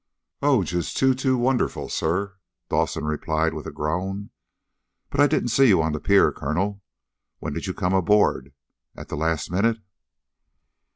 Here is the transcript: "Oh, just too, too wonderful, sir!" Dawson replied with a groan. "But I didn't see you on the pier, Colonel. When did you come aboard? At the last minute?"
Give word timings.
"Oh, 0.41 0.63
just 0.63 0.97
too, 0.97 1.13
too 1.13 1.37
wonderful, 1.37 1.87
sir!" 1.87 2.37
Dawson 2.69 3.05
replied 3.05 3.53
with 3.53 3.67
a 3.67 3.71
groan. 3.71 4.31
"But 5.11 5.19
I 5.19 5.27
didn't 5.27 5.49
see 5.49 5.67
you 5.67 5.79
on 5.83 5.91
the 5.93 5.99
pier, 5.99 6.31
Colonel. 6.31 6.81
When 7.37 7.53
did 7.53 7.67
you 7.67 7.75
come 7.75 7.93
aboard? 7.93 8.51
At 8.95 9.09
the 9.09 9.15
last 9.15 9.51
minute?" 9.51 9.77